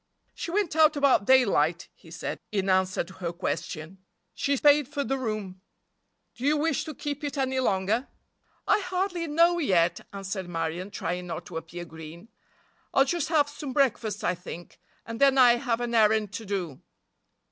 "She 0.33 0.49
went 0.49 0.75
out 0.75 0.95
about 0.95 1.25
daylight," 1.25 1.87
he 1.93 2.09
said, 2.09 2.39
in 2.51 2.71
answer 2.71 3.03
to 3.03 3.13
her 3.13 3.31
question. 3.31 3.99
"She 4.33 4.57
paid 4.57 4.87
for 4.87 5.03
the 5.03 5.15
room. 5.19 5.61
Do 6.33 6.43
you 6.43 6.57
wish 6.57 6.85
to 6.85 6.95
keep 6.95 7.23
it 7.23 7.37
any 7.37 7.59
longer?" 7.59 8.07
"I 8.67 8.79
hardly 8.79 9.27
know 9.27 9.59
yet," 9.59 9.99
answered 10.11 10.49
Marion, 10.49 10.89
trying 10.89 11.27
not 11.27 11.45
to 11.45 11.57
appear 11.57 11.85
green, 11.85 12.29
"I'll 12.95 13.05
just 13.05 13.27
have 13.29 13.47
some 13.47 13.73
breakfast, 13.73 14.23
I 14.23 14.33
think, 14.33 14.79
and 15.05 15.21
then 15.21 15.37
I 15.37 15.57
have 15.57 15.79
an 15.81 15.93
errand 15.93 16.33
to 16.33 16.47
do." 16.47 16.81